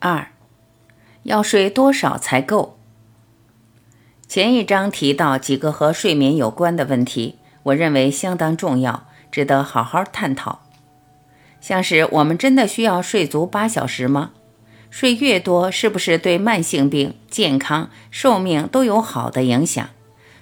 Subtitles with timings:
[0.00, 0.28] 二，
[1.22, 2.78] 要睡多少才够？
[4.28, 10.60] 前一章提到几个和睡眠有关的问题，我认为相当重要，值得好好探讨。
[11.60, 14.32] 像是我们真的需要睡足八小时吗？
[14.90, 19.88] 睡越多，是不是对慢性病、健康、寿命都有好的影响？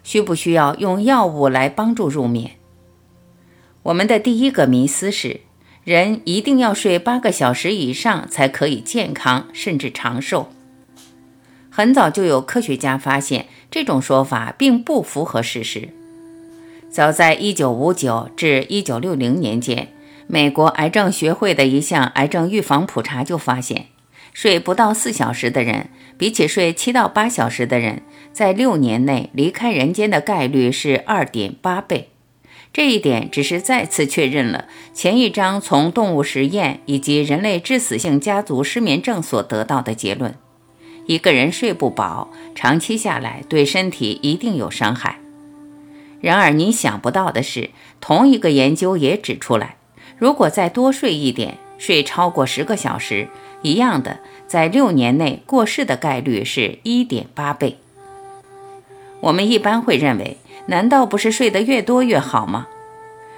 [0.02, 2.52] 需不需要用药物来帮助入眠？
[3.84, 5.42] 我们的第一个迷思是。
[5.84, 10.48] 人一定要睡八个小时以上才可以健康甚至长寿。
[11.68, 15.90] 很早就有科学家发现，这种说法并不符合事实。
[16.88, 19.88] 早在1959至1960年间，
[20.26, 23.88] 美国癌症学会的一项癌症预防普查就发现，
[24.32, 32.08] 睡不到四小时的人，比起睡七到八小时的人，在六年内离开人间的概率是二点八倍。
[32.74, 40.34] 这一点只是再次确认了前一章从动物实验以及人类致死性家族失眠症所得到的结论：
[41.06, 45.20] 一个人睡不饱，长期下来对身体一定有伤害。
[46.20, 49.76] 然而，你想不到的是，同一个研究也指出来，
[50.18, 53.28] 如果再多睡一点，睡超过十个小时，
[53.62, 54.18] 一样的，
[54.48, 57.78] 在六年内过世的概率是一点八倍。
[59.20, 60.38] 我们一般会认为。
[60.66, 62.68] 难道不是睡得越多越好吗？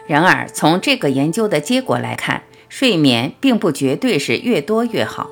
[0.06, 5.28] 然而，从这个研究的结果来看，睡眠并不绝对是越多越好。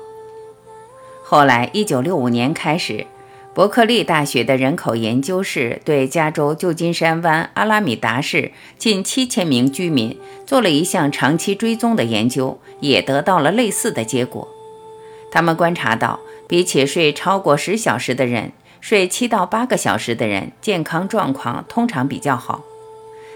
[1.23, 3.07] 后来，一九六五年开始，
[3.53, 14.47] 伯克利大学的人口研究室对加州旧金山湾阿拉米达市近七千名居民做了一项长期追踪的研究，也得到了类似的结果。
[15.31, 18.51] 他们观察到，比起睡超过十小时的人，
[18.87, 22.63] 睡七到八个小时的人，健康状况通常比较好。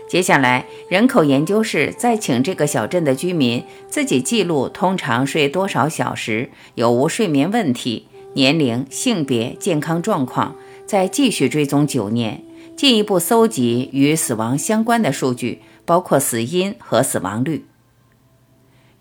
[0.08, 12.44] 接下来，人口研究室再请这个小镇的居民自己记录通常睡多少小时，有无睡眠问题、年龄、性别、健康状况，再继续追踪九年，
[12.78, 17.66] 进一步搜集与死亡相关的数据，包括死因和死亡率。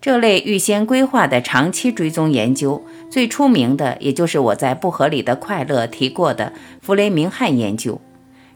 [0.01, 7.99] 这类预先规划的长期追踪研究，最出名的也就是我在《不合理的快乐》提过的弗雷明汉研究，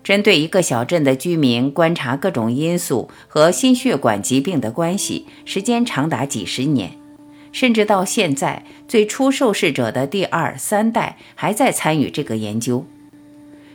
[0.01, 6.91] 针对一个小镇的居民观察各种因素和心血管疾病的关系，时间长达几十年，
[7.51, 12.85] 甚至到现在，最初受试者的第二、三代还在参与这个研究。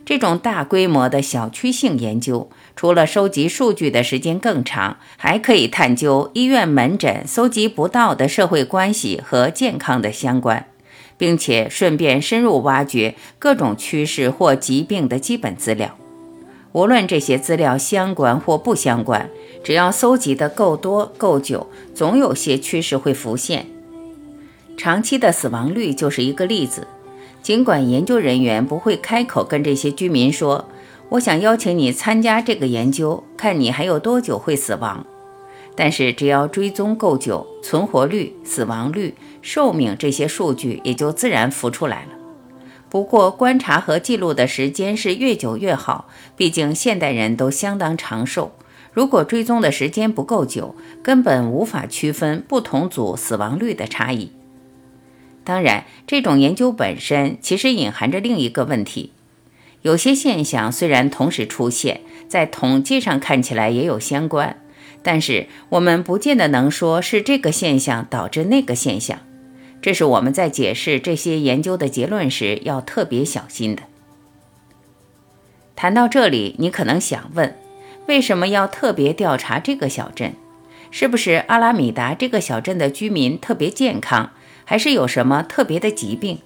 [0.09, 10.67] 这种大规模的小区性研究，除了收集数据的时间更长，还可以探究医院门诊搜集不到的社会关系和健康的相关，
[11.19, 15.95] 并且顺便深入挖掘各种趋势或疾病的基本资料。
[16.73, 19.29] 无论这些资料相关或不相关，
[19.63, 23.67] 只要搜集的够多够久，总有些趋势会浮现。
[24.79, 26.87] 长期的死亡率就是一个例子。
[27.49, 30.69] 尽管研究人员不会开口跟这些居民说
[31.09, 35.07] ：“我想邀请你参加这个研究，看你还有多久会死亡。”
[35.75, 42.11] 但是只要追踪够久，存活率、死亡率、寿命这些数据也就自然浮出来了。
[42.91, 48.53] 不过，观察和记录的时间是越久越好，毕竟现代人都相当长寿。
[48.93, 54.33] 如果追踪的时间不够久，根本无法区分不同组死亡率的差异。
[55.49, 59.15] 当然，这种研究本身其实隐含着另一个问题：
[59.81, 64.59] 有些现象虽然同时出现，在统计上看起来也有相关，
[65.03, 69.21] 但是我们不见得能说是这个现象导致那个现象。
[69.81, 73.85] 这是我们在解释这些研究的结论时要特别小心的。
[75.75, 77.57] 谈到这里，你可能想问：
[78.07, 80.35] 为什么要特别调查这个小镇？
[80.91, 84.33] 是不是阿拉米达这个小镇的居民特别健康？
[84.69, 86.41] 还是有什么特别的疾病？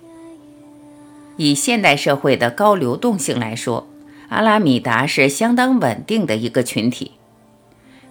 [1.36, 3.88] 以现代社会的高流动性来说，
[4.28, 7.10] 阿拉米达是相当稳定的一个群体。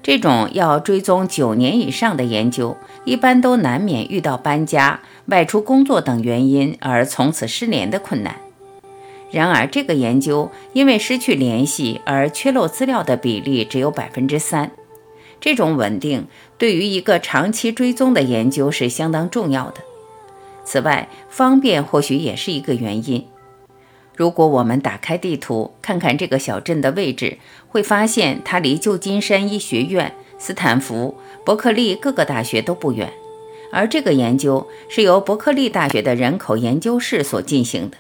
[0.04, 8.36] 这种要追踪九年以上的研究，一般都难免遇到搬家、外出工作等原因而从此失联的困难。
[9.32, 14.72] 然而，这个研究因为失去联系而缺漏资料的比例只有百分之三。
[15.40, 19.76] 这种稳定对于一个长期追踪的研究是相当重要的。
[20.64, 23.28] 此外，方便或许也是一个原因。
[24.16, 27.38] 如果我们打开地图，看看这个小镇的位置，
[27.68, 33.12] 会发现它离旧金山医学院、斯坦福、伯克利各个大学都不远。
[33.72, 37.98] 而这个研究是由伯克利大学的人口研究室所进行的。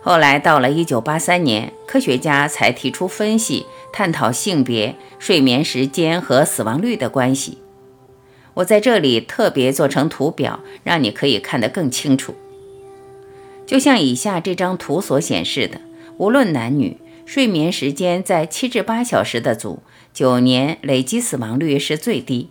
[0.00, 7.58] 后来到了1983年，科学家才提出分析、探讨性别、睡眠时间和死亡率的关系。
[8.54, 12.34] 我在这里特别做成图表，让你可以看得更清楚。
[13.66, 15.80] 就像以下这张图所显示的，
[16.18, 19.82] 无论男女，睡眠时间在七至八小时的组，
[20.12, 22.50] 九年累积死亡率是最低。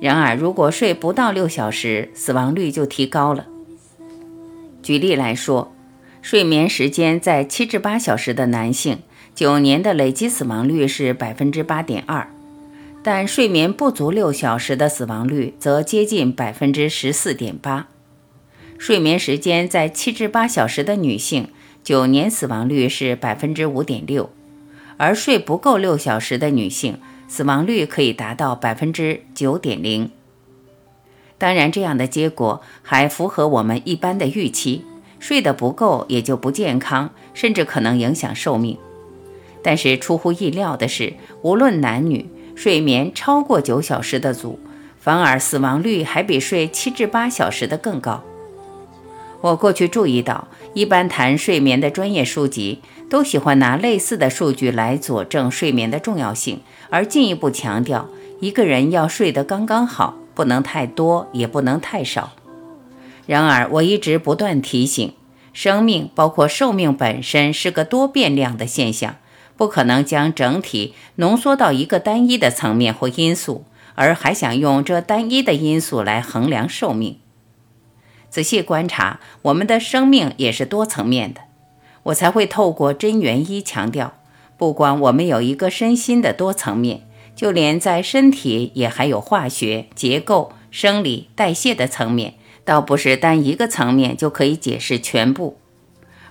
[0.00, 3.46] 然而，如果睡不到六小时，死亡率就提高了。
[4.82, 5.72] 举例来说，
[6.22, 8.98] 睡眠时间在七至八小时的男性，
[9.34, 12.28] 九年的累积死亡率是百分之八点二，
[13.08, 17.86] 但睡眠不足六小时的死亡率则接近百分之十四点八。
[18.78, 21.50] 睡眠时间在七至八小时的女性，
[21.84, 24.30] 九年死亡率是百分之五点六，
[24.96, 26.98] 而睡不够六小时的女性，
[27.28, 30.10] 死亡率可以达到百分之九点零。
[31.38, 34.84] 当然，这样的结果还符合我们一般的预期。
[35.20, 38.76] 睡得不够也就不健康，甚至可能影响寿命。
[39.62, 44.58] 但是出乎意料的是，无论男女，睡眠超过九小时的组，
[44.98, 48.24] 反而死亡率还比睡七至八小时的更高。
[49.42, 56.60] 我过去注意到，一般谈睡眠的专业书籍都喜欢拿类似的数据来佐证睡眠的重要性，
[56.90, 58.08] 而进一步强调
[58.40, 60.16] 一个人要睡得刚刚好。
[60.34, 62.32] 不能太多，也不能太少。
[63.24, 65.14] 然而，我一直不断提醒，
[65.54, 69.16] 生命包括寿命本身是个多变量的现象，
[69.56, 73.64] 不可能将整体浓缩到一个单一的层面或因素，
[73.94, 77.18] 而还想用这单一的因素来衡量寿命。
[78.28, 81.40] 仔细观察，我们的生命也是多层面的。
[82.04, 84.14] 我才会透过真元一强调，
[84.56, 87.02] 不光我们有一个身心的多层面。
[87.34, 92.32] 就连在身体也还有化学结构、生理代谢的层面，
[92.64, 95.58] 倒不是单一个层面就可以解释全部。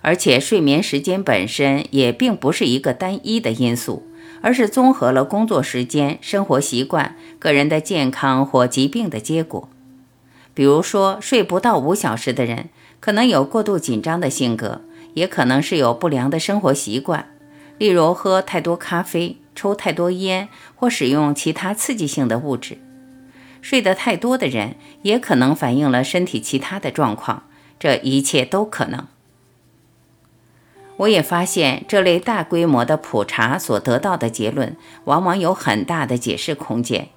[0.06, 4.08] 而且睡眠时间本身也并不是一个单一的因素，
[4.42, 9.68] 而是综合了工作时间、生活习惯、个人的健康或疾病的结果。
[10.54, 12.70] 比如说，睡不到五小时的人，
[13.00, 14.82] 可能有过度紧张的性格，
[15.16, 17.32] 也可能是有不良的生活习惯，
[17.80, 19.38] 例如喝太多咖啡。
[19.56, 22.78] 抽太多烟或使用其他刺激性的物质，
[23.62, 27.44] 睡得太多的人也可能反映了身体其他的状况，
[27.80, 29.08] 这一切都可能。
[30.98, 37.10] 我也发现这类大规模的普查所得到的结论，往往有很大的解释空间，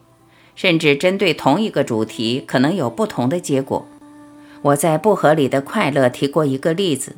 [0.56, 3.86] 甚至针对同一个主题可能有不同的结果。
[4.62, 7.16] 我在《不合理的快乐》提过一个例子。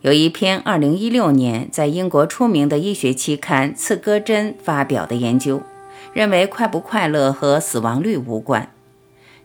[0.00, 5.60] 有一篇2016年在英国出名的医学期刊《刺胳针》发表的研究，
[6.12, 8.72] 认为快不快乐和死亡率无关。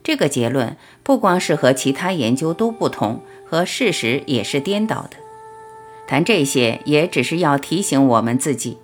[0.04, 5.23] 这个结论不光是和其他研究都不同，和事实也是颠倒的。
[6.08, 8.78] 谈这些也只是要提醒我们自己：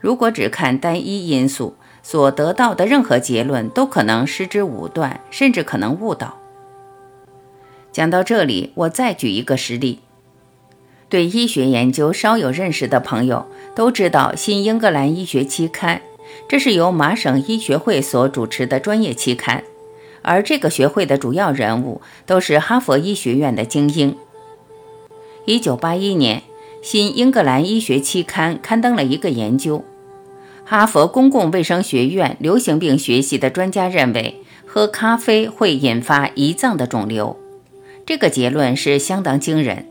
[0.00, 6.38] 如果只看单一因素，所得到的任何结论都可能失之武断，甚至可能误导。
[7.92, 10.00] 讲到这里，我再举一个实例。
[11.08, 15.98] 对医学研究稍有认识的朋友都知道《新英格兰医学期刊》，
[16.48, 19.62] 这是由麻省医学会所主持的专业期刊，
[20.22, 24.16] 而这个学会的主要人物都是哈佛医学院的精英。
[25.44, 26.38] 一九八一年，
[26.82, 29.84] 《新英格兰医学期刊》刊登了一个研究，
[30.64, 37.36] 哈佛公共卫生学院流行病学系的专家认为，喝咖啡会引发胰脏的肿瘤，
[38.04, 39.86] 这个结论是相当惊人。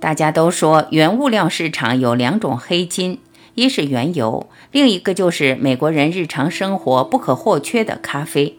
[0.00, 3.18] 大家都说原物料市场有两种黑金，
[3.54, 8.56] 一是原油，另一个就是美国人日常生活不可或缺的咖啡。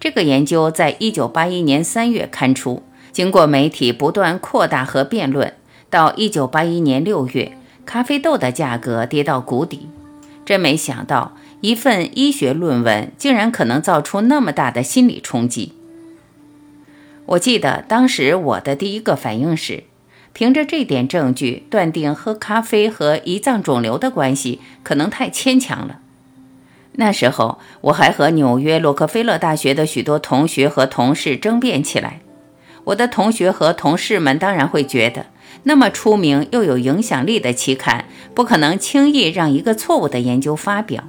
[0.00, 5.54] 这个研究在一九八一年三月刊出，经过媒体不断扩大和辩论，
[5.90, 9.88] 到一九八一年六月，咖啡豆的价格跌到谷底。
[10.44, 15.72] 真没想到，一份医学论文竟然可能造出那么大的心理冲击。
[17.26, 19.84] 我记得当时我的第一个反应是。
[20.34, 25.98] 凭着这点证据断定喝咖啡和胰脏肿瘤的关系，可能太牵强了。
[26.92, 32.20] 那时候我还和纽约洛克菲勒大学的许多同学和同事争辩起来。
[32.84, 35.26] 我的同学和同事们当然会觉得，
[35.68, 41.04] 那么出名又有影响力的期刊，不可能轻易让一个错误的研究发表。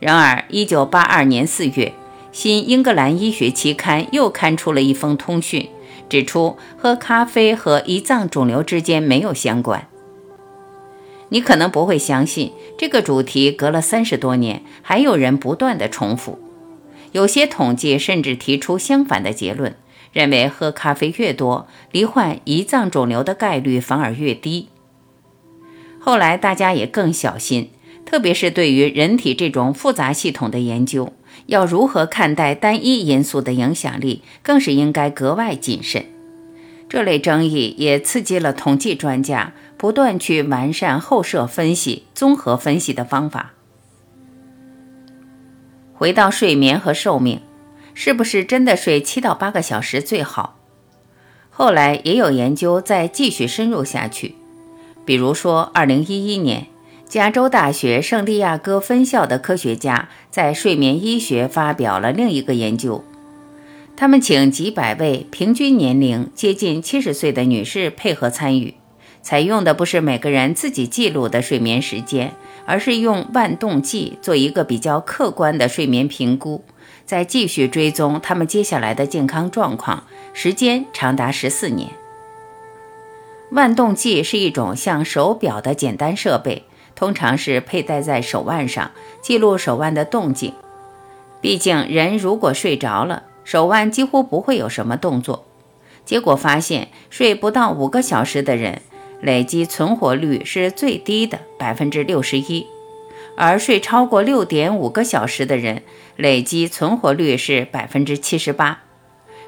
[0.00, 1.86] 然而，1982年4月，
[2.32, 5.68] 《新英格兰医学期刊》又刊出了一封通讯。
[6.08, 9.86] 指出喝咖啡和胰脏肿瘤之间没有相关。
[11.28, 16.38] 你可能不会相信，这个主题隔了三十多年，还有人不断的重复。
[17.12, 19.74] 有些统计甚至提出相反的结论，
[20.12, 24.68] 认为喝咖啡越多，罹患胰脏肿瘤的概率反而越低。
[25.98, 27.70] 后来大家也更小心，
[28.04, 31.12] 特别是对于人体这种复杂系统的研究，
[31.46, 36.04] 要如何看待单一因素的影响力，更是应该格外谨慎。
[36.88, 43.52] 这类争议也刺激了统计专家不断去完善后设分析、综合分析的方法。
[45.94, 47.40] 回到睡眠和寿命，
[47.94, 50.58] 是不是真的睡七到八个小时最好？
[51.50, 54.34] 后来也有研究在继续深入下去，
[55.04, 56.66] 比如说，二零一一年，
[57.06, 63.04] 加州大学圣地亚哥分校的科学家在睡眠医学发表了另一个研究。
[63.94, 68.74] 他们请几百位平均年龄接近七十岁的女士配合参与，
[69.20, 76.64] 采用的不是每个人自己记录的睡眠时间，而是用万动计做一个比较客观的睡眠评估，
[77.04, 81.90] 再继续追踪他们接下来的健康状况，时间长达十四年。
[83.50, 86.64] 万动计是一种像手表的简单设备，
[86.94, 88.90] 通常是佩戴在手腕上，
[89.20, 90.54] 记录手腕的动静。
[91.40, 95.44] 毕竟人如果睡着了，手腕几乎不会有什么动作，
[96.04, 98.80] 结果发现睡不到五个小时的人，
[99.22, 102.66] 累积存活率是最低的百分之六十一，
[103.36, 105.82] 而睡超过六点五个小时的人，
[106.16, 108.80] 累积存活率是百分之七十八。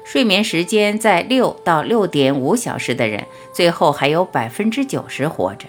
[0.05, 5.67] 睡眠时间在六到六点五小时的人，最后还有百分之九十活着。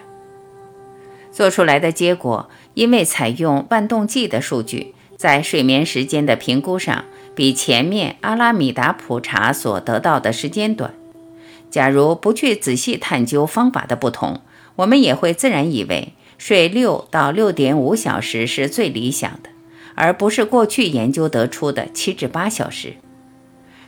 [1.31, 7.03] 做出来的结果，因为采用万动计的数据，在睡眠时间的评估上。
[7.35, 10.91] 比前面阿拉米达普查所得到的时间短。
[11.69, 14.41] 假如不去仔细探究方法的不同，
[14.77, 19.49] 我们也会自然以为睡六到六点五小时是最理想的，
[19.95, 22.93] 而不是过去研究得出的七至八小时。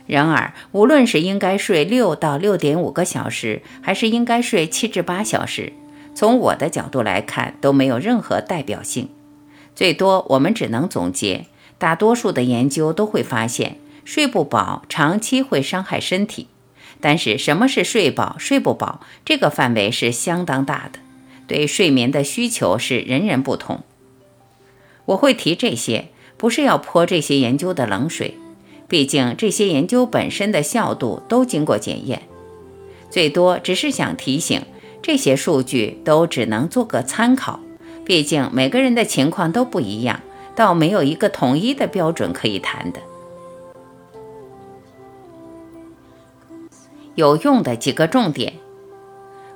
[0.06, 5.72] 然而，无论是应该睡六到六点五个小时，还是应该睡七至八小时，
[6.14, 9.08] 从我的角度来看都没有任何代表性。
[9.76, 11.46] 最多，我们只能总结。
[11.78, 16.48] 大多数的研究都会发现，睡不饱长期会伤害身体。
[17.00, 19.00] 但是，什么是睡饱、睡不饱？
[19.24, 20.98] 这个范围是相当大的，
[21.46, 23.80] 对睡眠的需求是人人不同。
[25.06, 28.36] 我会提这些，不是要泼这些研究的冷水，
[28.86, 32.22] 毕竟这些研究本身的效度都经过检验。
[33.10, 34.62] 最多只是想提醒，
[35.02, 37.60] 这些数据都只能做个参考，
[38.04, 40.20] 毕竟每个人的情况都不一样。
[40.56, 43.00] 倒没有一个统一的标准可以谈的。
[47.20, 48.54] 有用的几个重点，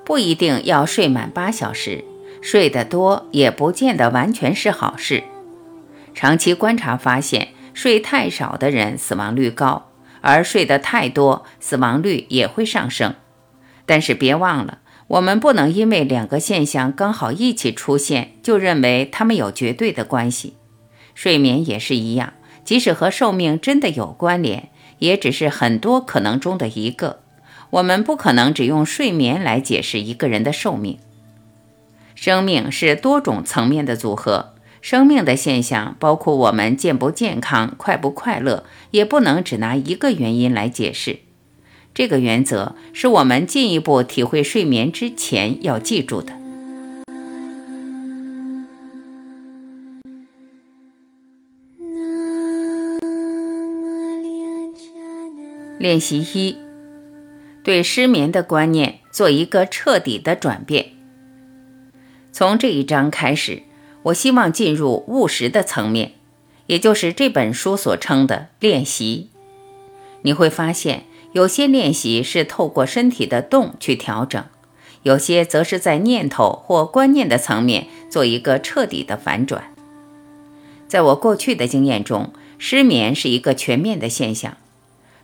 [0.04, 2.04] 不一定要睡满八小时，
[2.42, 5.24] 睡得多也不见得完全是好事。
[6.12, 9.90] 长期观察发现，睡太少的人死亡率高，
[10.20, 13.14] 而睡得太多，死亡率也会上升。
[13.86, 20.58] 但是别忘了，我们不能因为两个现象刚好一起出现，就认为它们有绝对的关系。
[21.14, 24.68] 睡眠也是一样，即使和寿命真的有关联，
[24.98, 27.23] 也只是很多可能中的一个。
[27.74, 30.98] 我们不可能只用睡眠来解释一个人的寿命。
[32.14, 38.62] 生命是多种层面的组合，生命的现象包括我们健不健康、快不快乐，
[38.92, 41.18] 也不能只拿一个原因来解释。
[41.92, 46.32] 这个原则是我们进一步体会睡眠之前要记住的。
[55.80, 56.56] 练习一，
[57.64, 60.90] 对失眠的观念做一个彻底的转变。
[62.30, 63.62] 从这一章开始，
[64.04, 66.12] 我希望进入务实的层面，
[66.66, 69.30] 也就是这本书所称的练习。
[70.22, 74.44] 你会发现，有些练习是透过身体的动去调整，
[75.02, 79.74] 有些则是在念头或观念的层面做一个彻底的反转。
[80.86, 84.58] 在我过去的经验中，失眠是一个全面的现象。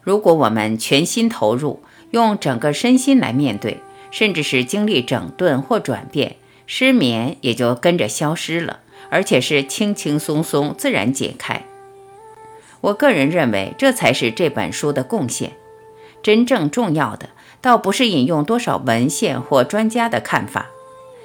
[0.02, 3.78] 如果我们全心投入，用整个身心来面对，
[4.10, 6.36] 甚至是经历整顿或转变，
[6.66, 11.62] 失眠也就跟着消失了，而且是轻轻松松、自然解开。
[12.80, 15.52] 我个人认为，这才是这本书的贡献。
[16.22, 20.66] 真正重要的，倒不是引用多少文献或专家的看法，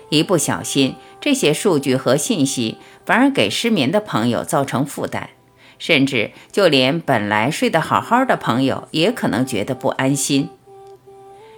[0.09, 5.29] 一不小心，这些数据和信息反而给失眠的朋友造成负担。
[5.77, 10.49] 甚至就连本来睡得好好的朋友，也可能觉得不安心。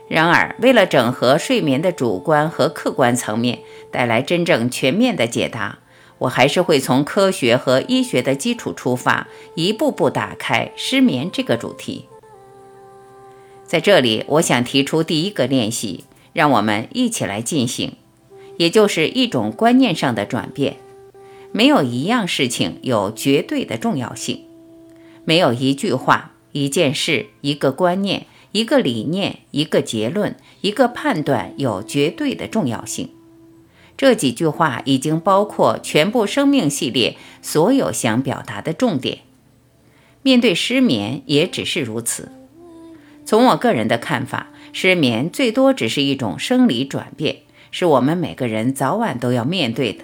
[0.08, 3.60] 然而，为了整合睡眠的主观和客观层面，
[3.92, 5.80] 带来真正全面的解答，
[6.20, 12.06] 我还是会从科学和医学的基础出发，一步步打开失眠这个主题。
[13.66, 17.98] 在这里，我想提出第一个练习，让我们一起来进行，
[18.56, 20.78] 也就是一种观念上的转变。
[21.52, 24.46] 没有一样事情有绝对的重要性，
[25.26, 28.26] 没有一句话、一件事、一个观念、
[28.58, 33.12] 一个理念、一个结论、一个判断有绝对的重要性。
[33.96, 39.20] 这几句话已经包括全部生命系列所有想表达的重点。
[40.24, 42.32] 面对失眠，也只是如此。
[43.26, 50.04] 从我个人的看法，失眠最多只是一种生理转变，是我们每个人早晚都要面对的。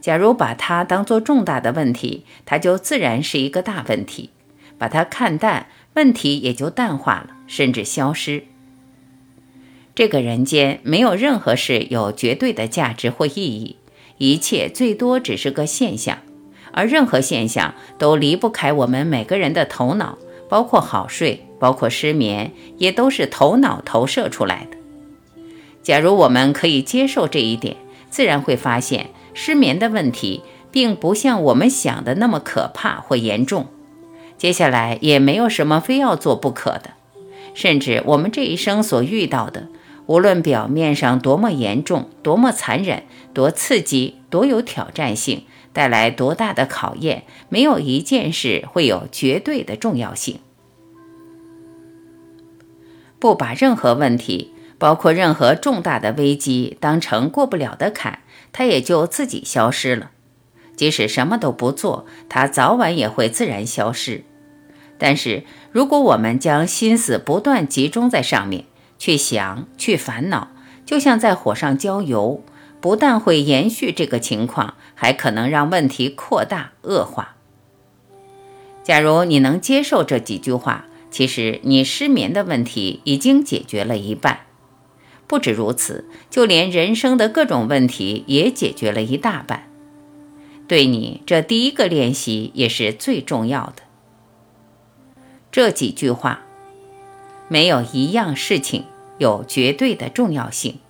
[0.00, 4.30] 假如把它当做重大的问题，它就自然是一个大问题；
[4.78, 5.66] 把它看淡，
[5.96, 8.44] 问题也就淡化了，甚至消失。
[9.94, 13.76] 这个人间没有任何事有绝对的价值或意义，
[14.18, 16.18] 一切最多只是个现象，
[16.70, 20.18] 而任何现象都离不开我们每个人的头脑，
[20.50, 24.76] 包括好睡，包括失眠，也都是头脑投射出来的。
[25.82, 27.74] 假如我们可以接受这一点，
[28.10, 33.68] 自然会发现失眠的问题并不像我们想的那么可怕或严重。
[34.38, 36.90] 接下来也没有什么非要做不可的，
[37.54, 39.68] 甚至我们这一生所遇到的。
[40.06, 43.02] 无论表面上多么严重、多么残忍、
[43.34, 50.38] 多刺激、多有挑战性，带来多大的考验，没有一件事会有绝对的重要性。
[53.18, 58.20] 不把任何问题，包括任何重大的危机，当成过不了的坎，
[58.52, 60.12] 它也就自己消失了。
[60.76, 64.22] 即使什么都不做，它早晚也会自然消失。
[64.98, 68.64] 但是，如果我们将心思不断集中在上面，
[68.98, 70.48] 去想，去烦恼，
[70.84, 72.42] 就像在火上浇油，
[72.80, 77.36] 不但会延续这个情况，还可能让问题扩大恶化。
[78.82, 84.40] 假如你能接受这几句话，其实你失眠的问题已经解决了一半。
[85.26, 89.68] 不止如此，就连人生的各种问题也解决了一大半。
[90.68, 93.82] 对你，这第一个练习也是最重要的。
[95.50, 96.42] 这几句话。
[97.48, 98.86] 没有一样事情
[99.18, 100.80] 有绝对的重要性，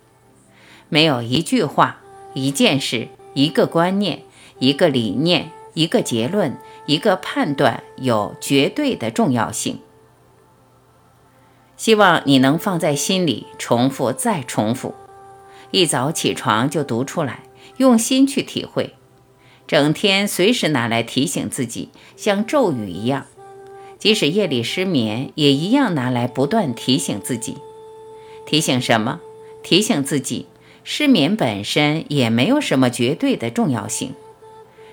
[0.89, 2.01] 没有一句话、
[2.33, 4.23] 一件事、一个观念、
[4.57, 9.77] 一个理念、一个结论、一个判断有绝对的重要性。
[11.75, 14.95] 希望你能放在心里，重复再重复，
[15.69, 17.43] 一早起床就读出来，
[17.77, 18.95] 用心去体会，
[19.67, 23.25] 整天随时拿来提醒自己，像咒语一样。
[23.99, 27.57] 即使夜里失眠，也一样拿来不断提醒自己。
[28.45, 29.19] 提醒什么？
[29.61, 30.45] 提醒自己，
[30.85, 34.13] 失眠本身也没有什么绝对的重要性。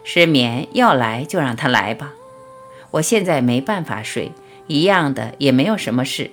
[0.03, 2.15] 失眠要来就让它来吧。
[2.93, 4.33] 我现在没办法睡，
[4.67, 6.31] 一样的也没有什么事。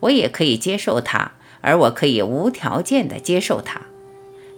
[0.00, 3.82] 我也可以接受它，而我可以无条件的接受它。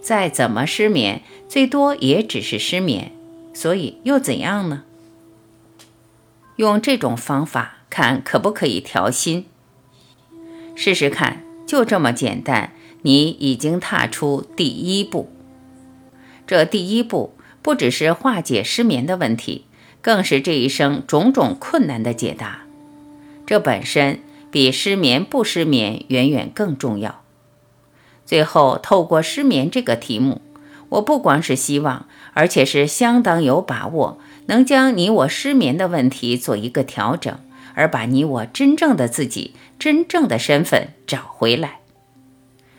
[0.06, 3.10] 再怎么失眠，最多也只是失眠，
[3.52, 4.84] 所以又怎样呢？
[6.54, 9.46] 用这种方法看可不可以调心？
[10.76, 12.70] 试试看，就这么简单。
[13.02, 15.28] 你已经踏出第一步。
[16.46, 19.64] 这第一步不只是化解失眠的问题，
[20.00, 22.60] 更是这一生种种困难的解答。
[23.44, 24.20] 这本身
[24.52, 27.25] 比失眠不失眠远远更重要。
[28.26, 30.42] 最后，透过失眠这个题目，
[30.90, 34.18] 我不光是希望，而且是相当有把握。
[34.46, 37.38] 能将你我失眠的问题做一个调整，
[37.74, 41.80] 而把你我真正的自己、真正的身份找回来，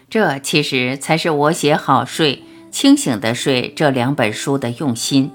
[0.10, 5.32] 这其实才是我写《好睡、清醒的睡》这两本书的用心。